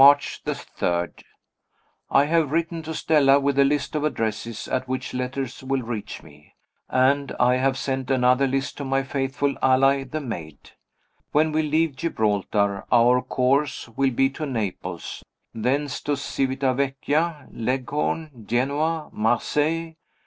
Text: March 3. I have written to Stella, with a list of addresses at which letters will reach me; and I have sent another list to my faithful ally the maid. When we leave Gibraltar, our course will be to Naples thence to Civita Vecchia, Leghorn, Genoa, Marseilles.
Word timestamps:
March 0.03 0.41
3. 0.45 1.09
I 2.09 2.25
have 2.25 2.49
written 2.49 2.81
to 2.81 2.91
Stella, 2.95 3.39
with 3.39 3.59
a 3.59 3.63
list 3.63 3.93
of 3.95 4.03
addresses 4.03 4.67
at 4.67 4.87
which 4.87 5.13
letters 5.13 5.63
will 5.63 5.83
reach 5.83 6.23
me; 6.23 6.55
and 6.89 7.31
I 7.39 7.57
have 7.57 7.77
sent 7.77 8.09
another 8.09 8.47
list 8.47 8.77
to 8.77 8.83
my 8.83 9.03
faithful 9.03 9.55
ally 9.61 10.03
the 10.05 10.19
maid. 10.19 10.71
When 11.33 11.51
we 11.51 11.61
leave 11.61 11.95
Gibraltar, 11.95 12.83
our 12.91 13.21
course 13.21 13.89
will 13.89 14.09
be 14.09 14.31
to 14.31 14.47
Naples 14.47 15.23
thence 15.53 16.01
to 16.01 16.17
Civita 16.17 16.73
Vecchia, 16.73 17.47
Leghorn, 17.51 18.45
Genoa, 18.47 19.07
Marseilles. 19.11 19.93